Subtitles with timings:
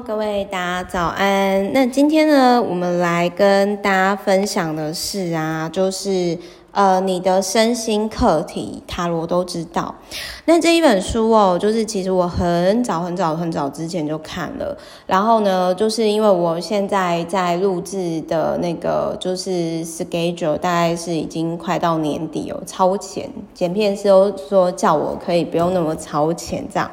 [0.00, 1.72] 各位大家早安。
[1.72, 6.38] 那今天呢，我们来跟大家分享的是啊，就是
[6.70, 9.94] 呃，你的身心课题，塔罗都知道。
[10.46, 14.76] 那这一本书哦，就是其实我很早很早很早之前就看了。
[15.06, 23.28] 然后呢，就是因为我现在在录制的那个就是 schedule，大概是已经快到年底哦，超前。
[23.52, 26.90] 剪片师都说叫我可以不用那么超前这样。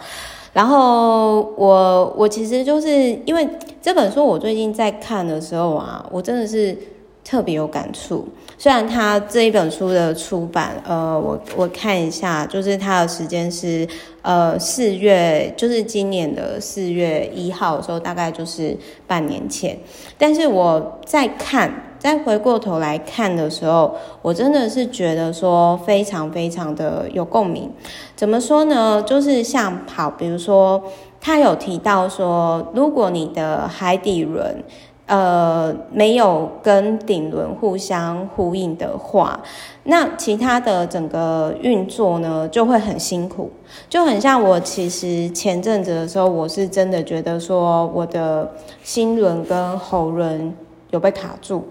[0.54, 2.89] 然后我我其实就是
[3.25, 3.48] 因为
[3.81, 6.77] 这本书，我最近在看的时候啊，我真的是
[7.23, 8.27] 特别有感触。
[8.57, 13.88] 虽然它这一本书的出版，呃，我我看一下，就是它的时间是
[14.21, 18.76] 呃四月，就是今年的四月一号的时候，大概就是
[19.07, 19.77] 半年前。
[20.18, 21.85] 但是我在看。
[21.99, 27.70] 再回过头来看的时候，我真的是觉得说非常非常的有共鸣。
[28.16, 29.03] 怎么说呢？
[29.03, 30.81] 就是像跑，比如说
[31.20, 34.63] 他有提到说，如果你的海底轮
[35.07, 39.41] 呃没有跟顶轮互相呼应的话，
[39.84, 43.52] 那其他的整个运作呢就会很辛苦。
[43.90, 48.49] 就很像我其实前阵子的时候，我是真的觉得说我的
[48.84, 50.55] 心轮跟喉轮
[50.91, 51.68] 有被卡住。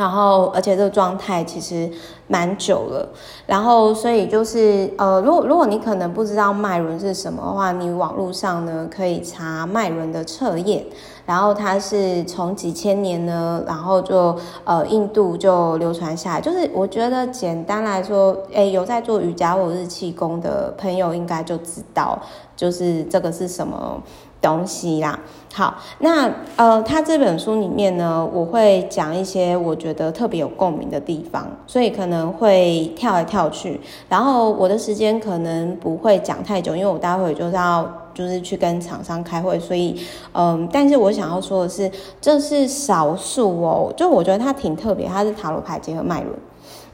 [0.00, 1.86] 然后，而且这个状态其实
[2.26, 3.06] 蛮久了。
[3.44, 10.86] 然后，所以就是呃，如果如果你可能不知道脉轮是什么的话，你网络上呢可以查脉轮的测验。
[11.26, 14.34] 然后它是从几千年呢，然后就
[14.64, 16.40] 呃印度就流传下来。
[16.40, 22.18] 就是我觉得简单来说，诶，有在做瑜伽或者是气功的朋友应该就知道，
[22.56, 24.02] 就是这个是什么。
[24.40, 25.18] 东西啦，
[25.52, 39.94] 好，那呃，他这本书里面呢，我会讲一些我觉得特别有共鸣的地方，所以可能会跳来跳去，然后我的时间可能不会讲太久，因为我待会就是要就是去跟厂商开会，所以
[40.32, 46.32] 嗯，但是我想要说的是，这是少数哦，就我觉得它挺特别，它是塔罗牌结合脉轮，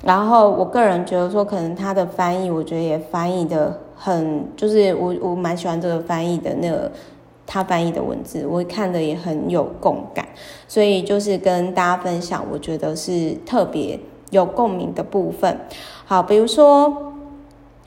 [0.02, 6.90] 然后我个人觉得说，可能它的翻译，我觉得也翻译的很，就是我我蛮喜欢这个翻译的那个。
[7.46, 10.26] 他翻译的文字，我看的也很有共感，
[10.66, 13.98] 所以就是跟大家分享，我觉得是特别
[14.30, 15.60] 有共鸣的部分。
[16.04, 17.14] 好，比如说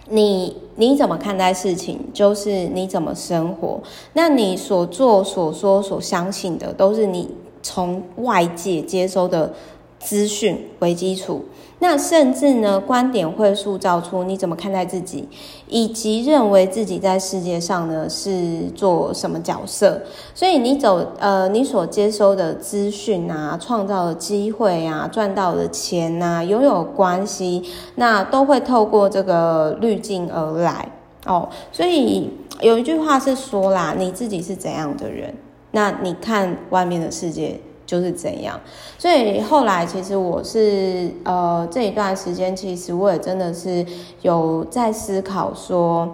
[0.08, 3.82] 你你怎么看待事情，就是你怎么生活，
[4.14, 7.30] 那你所做、所说、所相信的，都是你
[7.62, 9.54] 从外界接收的
[10.00, 11.46] 资讯为基础。
[11.82, 15.30] 那甚至呢，观点会塑造出你怎么看待自己，
[15.70, 20.02] 以及认为自己在世界上呢是做什么角色。
[20.36, 27.64] 所以你走呃，你所接收的资讯啊，创造的机会啊，赚到的钱啊，拥有关系，
[27.96, 30.92] 那都会透过这个滤镜而来
[31.26, 31.48] 哦。
[31.72, 32.30] 所以
[32.60, 35.34] 有一句话是说啦，你自己是怎样的人，
[35.72, 37.62] 那你看外面的世界。
[37.90, 38.60] 就是怎样，
[39.00, 43.84] 所以后来其实我是呃这一段时间，其实我也真的是
[44.22, 46.08] 有在思考说，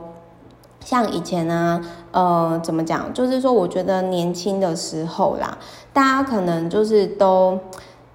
[0.80, 1.82] 像以前呢，
[2.14, 5.58] 呃怎么讲，就是说我觉得年轻的时候啦，
[5.92, 7.60] 大家可能就是都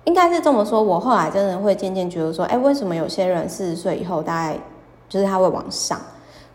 [0.04, 0.82] 应该是这么说。
[0.82, 4.58] 我后来真的会渐渐觉得说，哎，为什么有些人四十岁以后大概
[5.06, 6.00] 就是他会往上，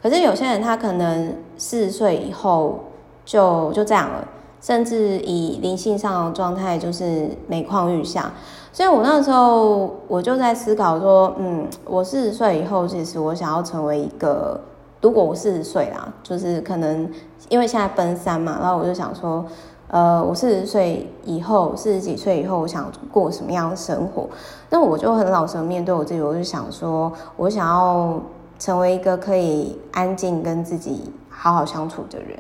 [0.01, 2.79] 可是有些人他可能四十岁以后
[3.23, 4.27] 就就这样了。
[4.65, 8.33] 甚至以灵性上的状态就是每况愈下，
[8.73, 14.59] 所以我那时候我就在思考说，嗯，我四十岁以后，其实我想要成为一个，
[15.01, 17.07] 如果我四十岁啦，就是可能
[17.49, 19.45] 因为现在奔三嘛，然后我就想说，
[19.87, 24.27] 呃，我四十岁以后，四十几岁以后，我想过什么样的生活？
[24.71, 28.19] 那我就很老实面对我自己，我就想说，我想要
[28.57, 32.35] 成为一个可以安静跟自己好好相处的人。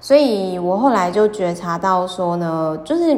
[0.00, 3.16] 所以我后来就觉察到说呢，就是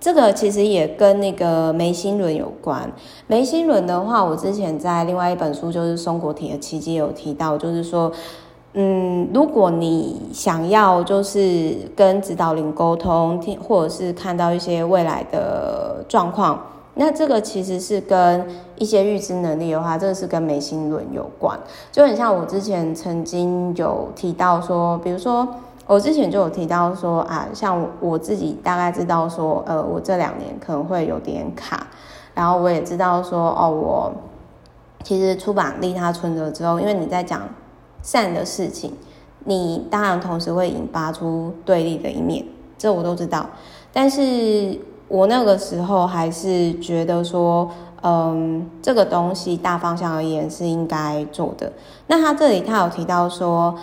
[0.00, 2.90] 这个其实也跟那个眉心轮有关。
[3.26, 8.12] 眉心轮的话，我之前在另外一本书就是松果体的奇迹有提到，就是说，
[8.72, 16.60] 嗯，如果你想要就是跟指导灵沟通，或者是看到一些未来的状况，
[16.96, 18.46] 那这个其实是跟
[18.76, 21.58] 一些预知能力的话，这个是跟眉心轮有关。
[21.92, 25.48] 就很像我之前曾经有提到说，比如说。
[25.86, 31.86] 我之前就有提到说啊，像我自己大概知道说，呃，我这两年可能会有点卡，
[32.34, 34.12] 然后我也知道说，哦，我
[35.02, 37.42] 其实出版利他存折之后，因为你在讲
[38.02, 38.94] 善的事情，
[39.40, 42.42] 你当然同时会引发出对立的一面，
[42.78, 43.44] 这我都知道。
[43.92, 47.70] 但是我那个时候还是觉得说，
[48.02, 51.70] 嗯，这个东西大方向而言是应该做的。
[52.06, 53.74] 那他这里他有提到说。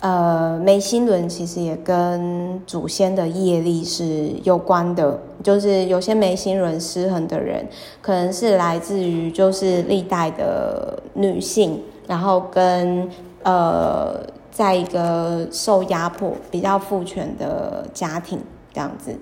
[0.00, 7.66] 呃，眉心轮其实也跟祖先的业力是有关的，就是有些眉心轮失衡的人，
[8.00, 13.08] 可能是来自于就是历代的女性，然后跟
[13.42, 18.40] 呃，在一个受压迫、比较父权的家庭。
[18.70, 19.12] 这样子，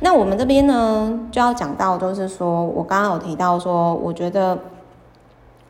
[0.00, 4.58] 那我们这边呢，就要讲到，就是说我刚刚有提到说，我觉得，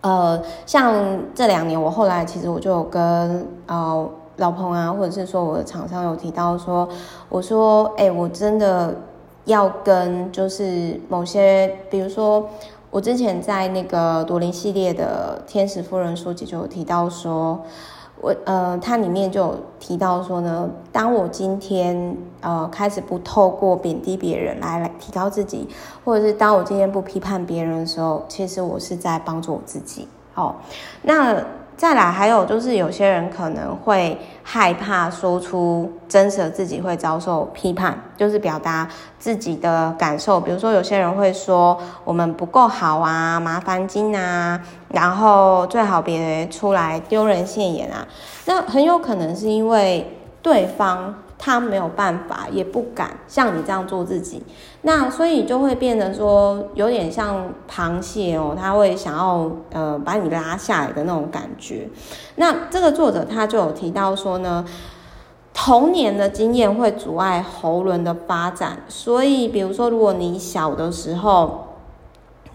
[0.00, 6.88] 呃，像这两年，我后来其实我就有跟呃老彭啊，或者是说我的厂商有提到说，
[7.29, 8.96] 我说，哎、我真的
[9.44, 12.49] 要跟就是某些，比如说
[12.90, 17.61] 我之前在那个朵琳系列的天使夫人书籍就有提到说。
[18.20, 25.69] 我呃，它里面就有提到说呢，当我今天呃开始不透过贬低别人来来提高自己，
[26.05, 30.08] 或者是当我今天不批判别人的时候，其实我是在帮助我自己。
[30.34, 30.52] 哦，
[31.02, 31.41] 那。
[31.78, 40.40] 再来，还有就是有些人可能会害怕说出真实的自己会遭受批判，就是表达自己的感受。
[40.40, 48.04] 比如说，有些人会说我们不够好啊，麻烦精啊，然后最好别出来丢人现眼啊。
[48.46, 51.14] 那很有可能是因为对方。
[51.38, 54.43] 他没有办法，也不敢像你这样做自己，
[54.82, 61.88] 那所以就会变得说有点像螃蟹哦，他会想要呃把你拉下来的那种感觉。
[62.35, 64.64] 那这个作者他就有提到说呢，
[65.55, 71.68] 童年的经验会阻碍喉轮的发展，所以比如说如果你小的时候。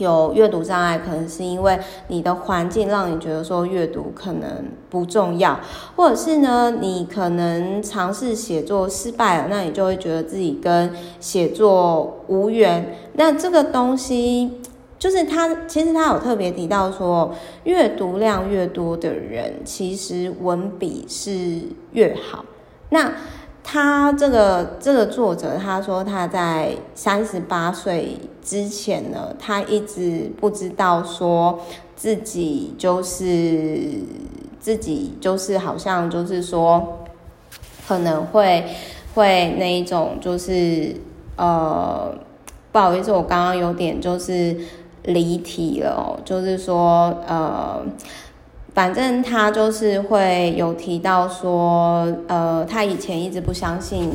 [0.04, 1.80] 有阅读障碍，可能是因为
[2.10, 5.60] 你的环境让你觉得说阅读可能不重要，
[5.96, 12.96] 或者是呢，你可能尝试写作失败了，那你就会觉得自己跟写作无缘。
[13.14, 14.60] 那这个东西
[15.00, 17.34] 就是他，其实他有特别提到说，
[17.64, 21.62] 阅读量越多的人，其实文笔是
[21.92, 22.46] 越好。
[22.90, 23.12] 那
[23.64, 31.60] 他这个这个作者他说他在三十八岁之前呢，他一直不知道说
[31.96, 33.90] 自己就是
[34.60, 37.00] 自己就是好像就是说
[37.88, 38.66] 可能会
[39.16, 40.96] 会那一种就是
[41.38, 42.14] 呃
[42.72, 44.58] 不好意思，我刚刚有点就是
[45.04, 47.82] 离题了哦，就是说呃。
[48.74, 54.12] 反正他就是会有提到说，呃，他以前一直不相信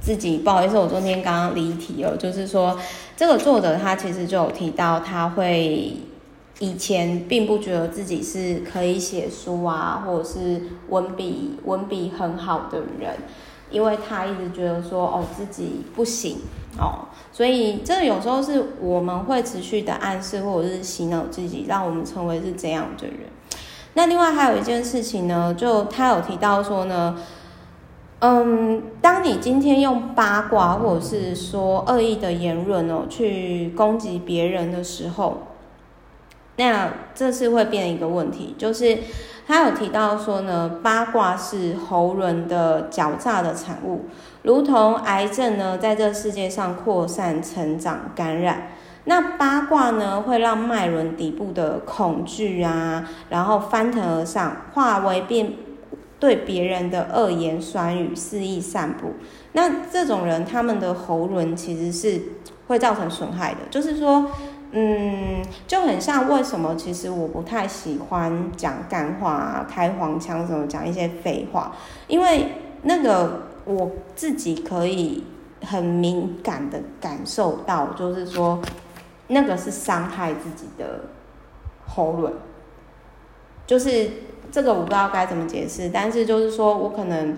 [0.00, 0.38] 自己。
[0.38, 2.16] 不好意思，我中间刚刚离题了。
[2.16, 2.78] 就是说，
[3.16, 5.96] 这个作者他其实就有提到，他会
[6.60, 13.16] 以前并不觉得自己是可以写书啊，或者是文笔文笔很好的人，
[13.70, 16.36] 因为他一直觉得说，哦，自己不行
[16.78, 17.08] 哦。
[17.32, 23.16] 所以这有时候是我们会持续的暗示或者是洗脑自己，让我们成为是这样的人。
[23.94, 27.16] 那另外还有一件事情呢，就他有提到说呢，
[28.20, 35.38] 嗯，当你今天用八卦或者是说恶意的言论哦，去攻击别人的时候，
[36.58, 38.98] 那这是会变一个问题，就是
[39.46, 44.06] 他有提到说呢，八卦是喉轮的狡诈的产物，
[44.42, 48.72] 如同癌症呢，在这世界上扩散、成长、感染。
[49.04, 55.54] 那八卦呢，会让脉轮底部的恐惧啊，然后翻腾而上，化为变
[56.20, 59.14] 对别人的恶言酸语肆意散布。
[59.52, 62.20] 那这种人，他们的喉轮其实是
[62.66, 63.60] 会造成损害的。
[63.70, 64.30] 就是说，
[64.72, 71.72] 嗯，就很像为什么其实我不太喜欢讲干话，开黄腔什么，讲一些废话，
[72.06, 75.24] 因为那个我自己可以
[75.64, 78.60] 很敏感的感受到，就是说。
[79.30, 81.00] 那个是伤害自己的
[81.86, 82.32] 喉咙，
[83.66, 84.10] 就是
[84.50, 87.36] 这个我不知道该怎么解释，但是就是说我可能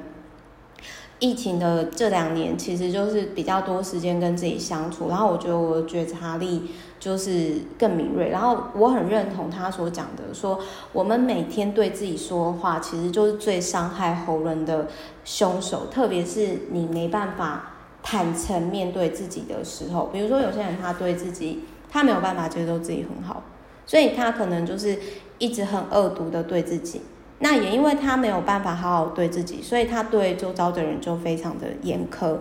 [1.20, 10.58] 疫情的这两年，其实就是比较多时间跟自己相处，然后我觉得我的觉察力就是更敏锐，然后我很认同他所讲的，说
[10.92, 14.88] 我们每天对自己说话，其实就是最伤害喉咙的
[15.24, 17.72] 凶手，特别是你没办法
[18.02, 21.60] 坦诚面对自己的时候，比如说有些人他对自己。
[21.92, 23.42] 他没有办法接受自己很好，
[23.84, 24.96] 所以他可能就是
[25.38, 27.00] 一直很恶毒的对自己。
[27.40, 32.36] 那也因为他没有办法好好对自己，所以他对周遭的人就非常的严苛。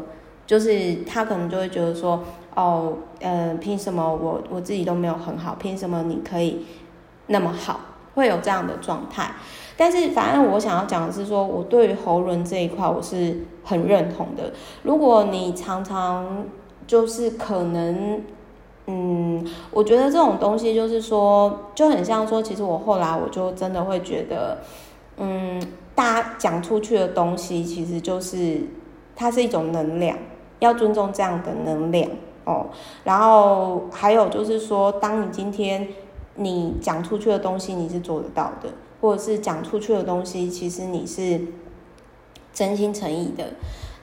[0.46, 2.24] 就是他可能就会觉得说，
[2.56, 6.66] 哦，呃，凭什么我我自己都没有很好，凭什么你可以
[7.28, 7.80] 那么好？
[8.16, 9.32] 会有这样的状态。
[9.78, 14.52] 但是反正我想要讲的是说，我对于喉轮这一块我是很认同的。
[14.84, 16.46] 如果你常常
[16.86, 18.22] 就是可能。
[18.92, 24.58] 嗯，我觉得这种东西就是说，就很像说，其实我后来我就真的会觉得，
[25.20, 25.62] 嗯，
[25.94, 28.62] 大家讲出去的东西，其实就是
[29.16, 30.18] 它是一种能量，
[30.60, 32.10] 要尊重这样的能量
[32.46, 32.68] 哦。
[33.04, 35.88] 然后还有就是说，当你今天
[36.36, 38.70] 你讲出去的东西，你是做得到的，
[39.02, 41.42] 或者是讲出去的东西，其实你是
[42.54, 43.46] 真心诚意的。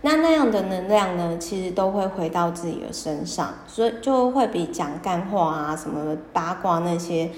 [0.02, 7.30] 那那样的能量呢，其实都会回到自己的身上，所以就会比讲干话啊、什么八卦那些，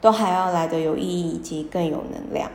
[0.00, 2.50] 都还要来得有意义以及更有能量。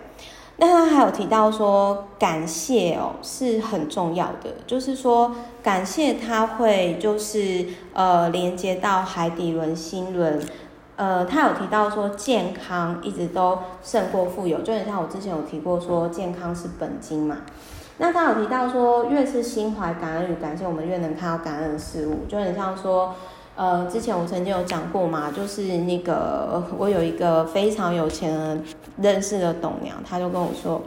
[0.64, 5.32] 那他还有提到说，感谢哦是很重要的，就是说
[5.64, 10.40] 感谢它会就是呃连接到海底轮、心轮，
[10.98, 17.38] 呃，他有提到说健康一直都胜过富有，就很像我之前有提过说健康是本金嘛。
[17.98, 22.26] 那他有提到说，越是心怀感恩与感谢，我们越能看到感恩的事物。
[22.28, 23.16] 就很像说，
[23.56, 28.58] 呃，之前我曾经有讲过嘛，就是那个我有一个非常有钱的
[28.98, 30.82] 认识的董娘，她就跟我说，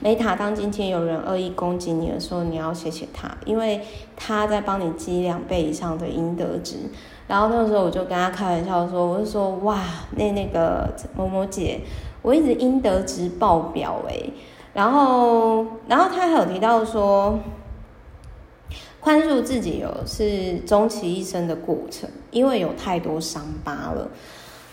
[0.00, 3.80] 梅塔，当今天有人恶意攻击你的时候，你要谢谢他，因为
[4.16, 6.76] 他在帮你积两倍以上的阴德值。
[7.28, 9.80] 然后那个时候我就跟他开玩笑说，我就说，哇，
[10.16, 11.80] 那那个某某姐，
[12.22, 14.32] 我一直阴德值爆表诶、
[14.72, 17.38] 然后，然后他还有提到说，
[19.06, 24.08] 宽恕自己有是终其一生的过程，因为有太多伤疤了。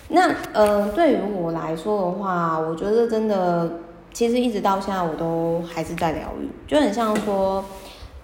[0.07, 3.71] 那呃，对于我来说的话，我觉得真的，
[4.11, 7.63] 其实一直到现在我都还是在疗愈，就很像说，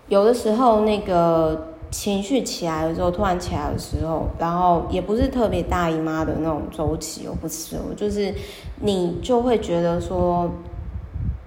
[0.07, 8.33] 有的时候那个情绪起来的时候，突然起来的时候，然后也不是特别大姨妈的那种周期，我不是，我就是
[8.81, 10.49] 你就会觉得说。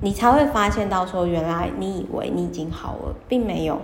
[0.04, 3.80] 你才会发现到说，原来你以为你已经好了，并没有，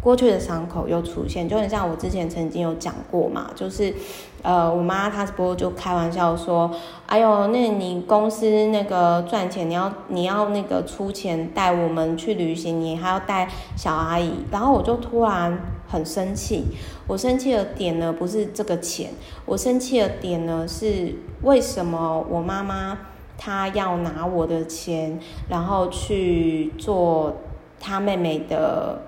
[0.00, 3.94] 过去的伤口又出现，就很像我之前曾经有讲过嘛，就是，
[4.42, 6.70] 呃，我妈她不就开玩笑说，
[7.06, 16.64] 哎呦，那你公司那个赚钱，你要你要那个出钱带我们去旅行，你还要带小阿姨，然后我就突然很生气，
[17.06, 19.10] 我生气的点呢不是这个钱，
[19.44, 22.98] 我生气的点呢是为什么我妈妈。
[23.42, 27.34] 她要拿我的钱，然后去做
[27.80, 29.00] 她妹妹的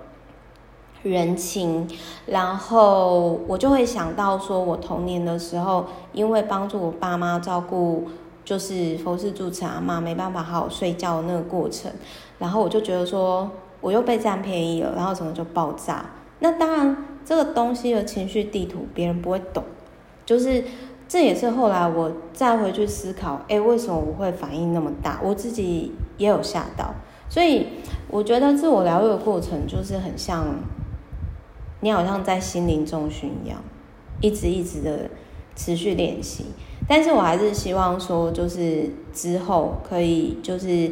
[1.03, 1.87] 人情，
[2.25, 8.07] 然后我就会想到说，我童年的时候，因为帮助我爸妈照顾，
[8.43, 11.91] 就是佛事住持阿嬷，没办法好好睡觉的那个过程，
[12.39, 13.49] 然后我就觉得说，
[13.81, 16.05] 我又被占便宜了，然后整个就爆炸。
[16.39, 19.63] 那当然，这个东西的情绪地图别人不会懂，
[20.25, 20.63] 就是。
[21.05, 25.19] 这也是后来我再回去思考，哎，为什么我会反应那么大？
[25.21, 26.91] 我自己也有吓到，
[27.29, 27.67] 所以
[28.09, 30.43] 我觉得自我疗愈的过程就是很像，
[31.83, 33.61] 你好像在心灵重训一样，
[34.21, 35.09] 一直一直的
[35.53, 36.45] 持续练习。
[36.87, 40.89] 但是我还是希望说，就是之后可以，就是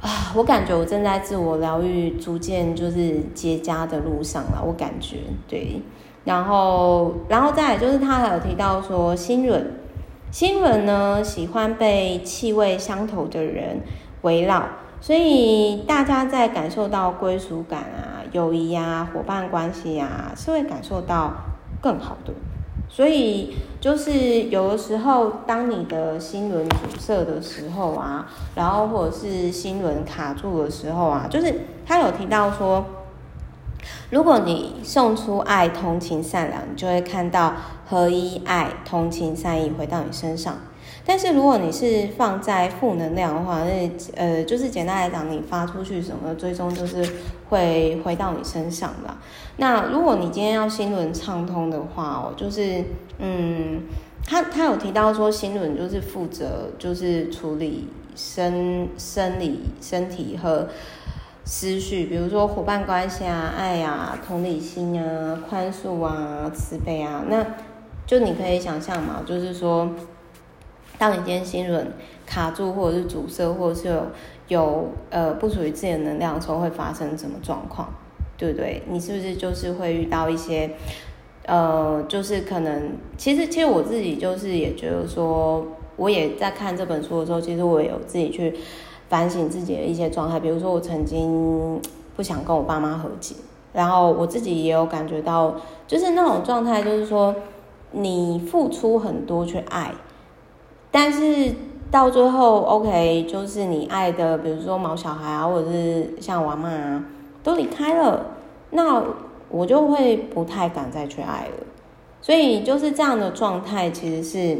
[0.00, 4.64] 啊，我感觉我正在自我疗愈，逐渐就是结痂的路上了。
[4.66, 5.82] 我感觉对。
[6.24, 9.74] 然后，然后再来就是他还有提到说，心轮，
[10.30, 13.80] 心轮呢喜欢被气味相投的人
[14.22, 14.66] 围绕，
[15.00, 21.32] 所以大家在感受到归属感啊、友谊啊、伙伴关系啊，是会感受到
[21.80, 22.32] 更好的。
[22.88, 32.84] 所以就是有的时候，当你的心轮阻塞的时候啊，然后或者是心轮卡住的时候啊，就是他有提到说。
[34.10, 37.52] 如果你送出爱、同情、善良，你就会看到
[37.88, 40.56] 合一、爱、同情、善意回到你身上。
[41.08, 47.02] 但是如果你是放在负能量的话，那呃，就是简单来讲，你发出去什么，最终就是
[47.48, 49.16] 会回到你身上的。
[49.56, 52.84] 那如果你今天要心轮畅通的话哦，就是
[53.18, 53.84] 嗯，
[54.26, 60.68] 他他有提到说，心轮就是负责就是处理生生理身体和。
[61.50, 67.42] 思绪，比如说伙伴关系啊、爱啊、同理心啊、宽恕啊、慈悲啊，那
[68.06, 69.88] 就你可以想象嘛，就是说，
[70.98, 71.86] 当你今天心轮
[72.26, 74.02] 卡住，或者是阻塞，或者是有
[74.48, 77.88] 有呃不属于自己的能量的时候，会发生什么状况？
[78.36, 78.82] 对不对？
[78.88, 80.70] 你是不是就是会遇到一些
[81.46, 88.54] 呃，就是可能，其实其实我自己就是也觉得说，我也在看这本书的时候，其实我有自己去。
[89.08, 91.80] 反省自己的一些状态，比如说我曾经
[92.14, 93.34] 不想跟我爸妈和解，
[93.72, 95.54] 然后我自己也有感觉到，
[95.86, 97.34] 就是那种状态，就是说
[97.92, 99.94] 你付出很多去爱，
[100.90, 101.54] 但是
[101.90, 107.04] 到最后，OK，就是你爱的，比如说毛小孩啊，或者是像我妈啊，
[107.42, 108.26] 都离开了，
[108.70, 109.02] 那
[109.48, 111.66] 我就会不太敢再去爱了，
[112.20, 114.58] 所以就是这样的状态，其实是。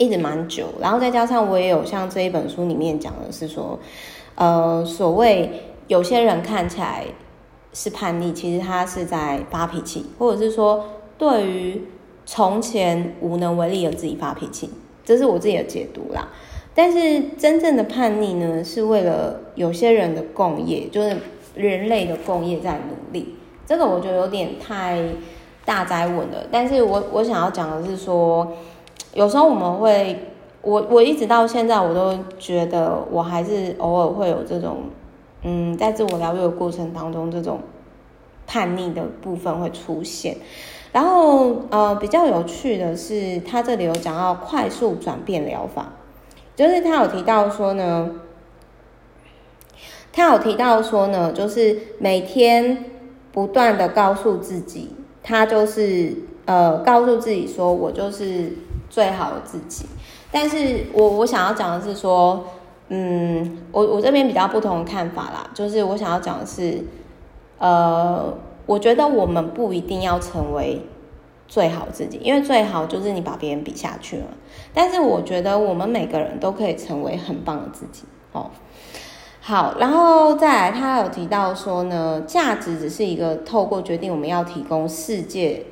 [0.00, 3.76] 一直蛮久，然后再加上我也有像这一本书里面讲的是说，
[4.36, 5.50] 呃，所谓
[5.88, 7.04] 有些人看起来
[7.72, 10.84] 是叛逆，其实他是在发脾气，或者是说
[11.18, 11.82] 对于
[12.30, 14.68] 从前无能为力的自己发脾气，
[15.02, 16.28] 这是我自己的解读啦。
[16.74, 21.16] 但是真正的叛逆呢，是为了有些人的共业，就是
[21.54, 23.34] 人类的共业在努力。
[23.64, 25.02] 这个我觉得有点太
[25.64, 26.46] 大灾问了。
[26.52, 28.46] 但是我我想要讲的是说，
[29.14, 30.14] 有时候我们会，
[30.60, 34.82] 我我一直到现在我都觉得，我还是偶尔会有这种，
[35.44, 37.58] 嗯，在自我疗愈的过程当中，这种
[38.46, 40.36] 叛逆的部分会出现。
[40.92, 45.92] 然后呃，比较有趣的是，他这里有讲到快速转变疗法。
[46.56, 48.10] 就是他有提到说呢，
[50.12, 52.84] 他有提到说呢，就是每天
[53.30, 54.90] 不断的告诉自己，
[55.22, 56.16] 他就是
[56.46, 58.52] 呃，告诉自己说我就是
[58.90, 59.86] 最好的自己。
[60.32, 62.44] 但是我我想要讲的是说，
[62.88, 66.82] 嗯，我我这边比较不同的看法啦，就是我想要讲的是，
[67.58, 68.34] 呃，
[68.68, 70.80] 我觉得我们不一定要成为。
[71.50, 74.26] 最好自己，因为最好就是你把别人比下去了。
[74.74, 78.50] 但是我觉得我们每个人都可以成为很棒的自己哦。
[79.40, 85.64] 好，然后再来，他有提到说呢，价值只是一个透过决定我们要提供世界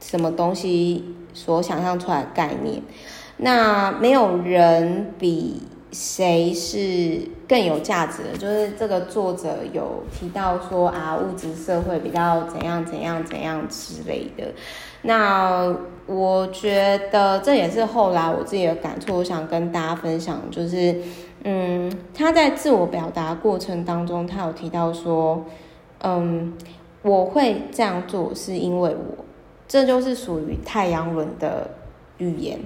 [0.00, 2.82] 什么东西所想象出来的概念。
[3.36, 5.62] 那没有人比。
[5.92, 8.36] 谁是更有价值的？
[8.38, 14.52] 就是这个作者有提到说啊，物质社会比较怎样怎样怎样之类的。
[15.02, 20.96] 那我觉得这也是后来我自己的感触，我想跟大家分享，就是
[21.44, 25.44] 嗯，他在自我表达过程当中，他有提到说，
[26.02, 26.54] 嗯，
[27.02, 29.24] 我会这样做是因为我，
[29.68, 31.68] 这就是属于太阳轮的
[32.18, 32.58] 语言。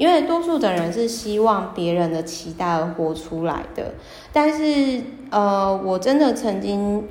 [0.00, 3.92] 因为多数的人是希望别人的期待而活出来的，
[4.32, 7.04] 但是呃，我真的曾经，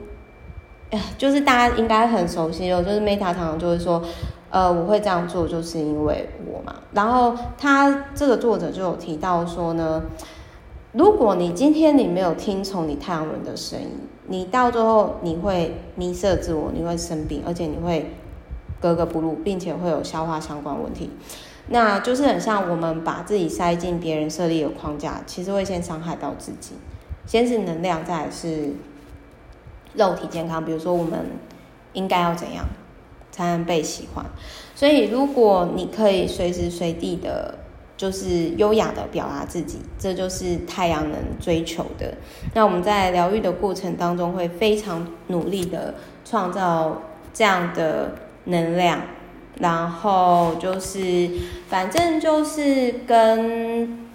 [1.16, 4.02] 就是大家应该很熟悉哦，就是 Meta 常常就会说，
[4.50, 6.78] 呃，我会这样做就是因为我嘛。
[6.92, 10.02] 然后他这个作者就有提到说呢，
[10.94, 13.88] 如果你今天你没有听从你太阳轮的声音，
[14.26, 18.12] 你到最后你会迷失自我，你会生病，而且你会
[18.82, 21.12] 格格不入，并且会有消化相关问题。
[21.72, 26.74] 那就是很像我们把自己塞进别人设立的框架，其实会先伤害到自己。
[27.26, 28.72] 先是能量，再是
[29.94, 30.66] 肉体健康。
[30.66, 31.26] 比如说，我们
[31.94, 32.66] 应该要怎样
[33.32, 34.26] 才能被喜欢？
[34.74, 37.54] 所以，如果你可以随时随地的，
[37.96, 42.16] 就是优雅的表达自己，这就是太阳能追求的。
[42.56, 45.94] 那我们在疗愈的过程当中，会非常努力的
[46.26, 47.00] 创造
[47.32, 49.02] 这样的能量。
[49.60, 51.30] 然后就是，
[51.68, 54.08] 反正就是跟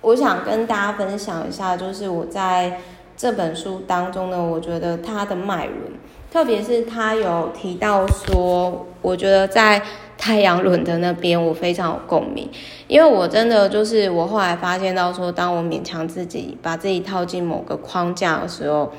[0.00, 2.80] 我想跟大家分享一下，就是我在
[3.16, 5.92] 这本书当中呢，我觉得它的脉轮，
[6.32, 9.80] 特别是他有提到说，我觉得在
[10.16, 12.50] 太阳轮的那边，我非常有共鸣，
[12.88, 18.92] 因为我真的就是我后来发现到说，当我勉强自己把自己套进某个框架的时候。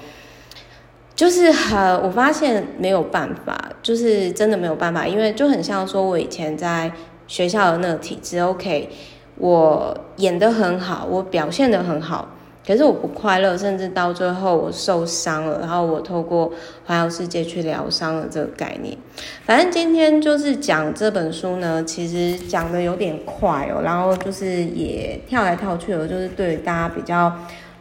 [1.20, 3.54] 就是很，我发现没有办法，
[3.84, 6.90] 就是真的没有办法，因为就很像说，我以前在
[7.28, 8.88] 学校的那个体制，OK，
[9.36, 12.30] 我演得很好，我表现得很好，
[12.66, 16.54] 可是我不快乐，甚至到最后我受伤了，然后我透过
[16.86, 18.98] 环游世界去疗伤了这个概念。
[19.44, 27.36] 反正今天就是讲这本书呢，其实讲得有点快哦，然后就是也跳来跳去的，就是对大家比较。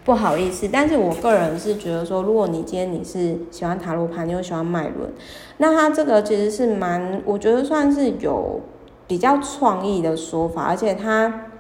[0.08, 5.12] 不好意思，但是我个人是觉得说，如果你今天你是喜欢塔罗牌，你又喜欢脉轮，
[5.58, 8.58] 那他这个其实是蛮，我觉得算是有
[9.06, 11.50] 比较创意的说法，而且他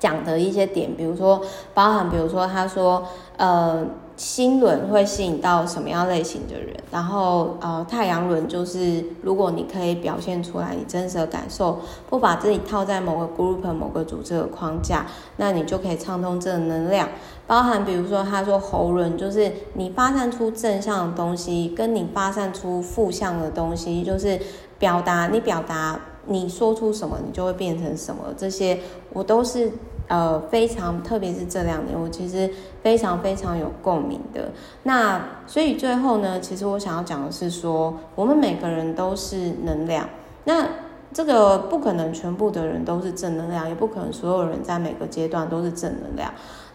[0.00, 1.40] 讲的一些点，比如说
[1.72, 3.86] 包含，比如说他说，呃。
[4.22, 6.76] 心轮会吸引到什么样类型的人？
[6.92, 15.04] 然后，呃，太阳轮就是如果你可以表现出来你真实的感受，不把自己套在某个 group、某个组织的框架，
[15.38, 17.08] 那你就可以畅通正能量。
[17.48, 24.38] 包含比如说，他说喉轮就是你发散出正向的东西，跟你发散出负向的东西，就是
[24.78, 28.22] 表达你表达你说出什么，你就会变成什么。
[28.36, 28.78] 这些
[29.12, 29.72] 我都是。
[30.08, 32.50] 呃，非常，特别是这两年，我其实
[32.82, 34.50] 非常非常有共鸣的。
[34.82, 40.08] 那所以最后呢，其实我想要讲的是说，我们每个人都是能量。
[40.44, 40.66] 那
[41.12, 46.32] 这个不可能全部的人都是正能量，也不可能所有人在每个阶段都是正能量。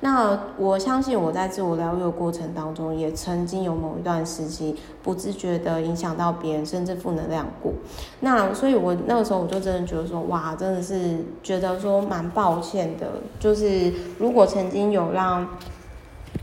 [0.09, 7.73] 那我相信我在自我疗愈的过程当中，也曾经有某一段时期不自觉的影响到别人，甚至负能量过。
[8.21, 13.05] 那所以，我那个时候我就真的觉得说，哇，真的是觉得说蛮抱歉的。
[13.37, 15.45] 就是如果曾经有让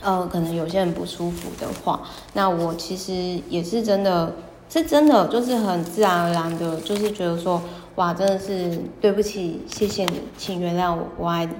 [0.03, 2.03] 呃可能有些人不舒服的话，
[2.35, 4.35] 那我其实也是真的，
[4.69, 7.63] 是真的，就是很自然而然的，就是觉得说，
[7.95, 11.55] 哇，真的是对不起，谢谢你，请原谅我，我爱你，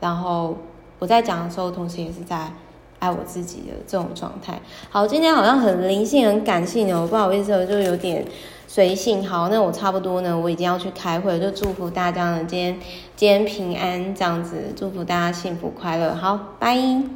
[0.00, 0.54] 然后。
[0.98, 2.50] 我在讲的时候，同时也是在
[2.98, 4.60] 爱我自己的这种状态。
[4.88, 8.24] 好，今天好像很灵性、很感性哦，不好意思，我就有点
[8.66, 9.26] 随性。
[9.26, 12.78] 好，那我差不多呢，我已经要去开会，就祝福大家呢，今天
[13.14, 16.14] 今天平安这样子，祝福大家幸福快乐。
[16.14, 17.02] 好，拜。